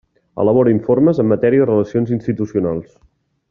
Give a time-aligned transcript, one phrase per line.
[0.43, 2.85] Elabora informes en matèria de relacions institucionals.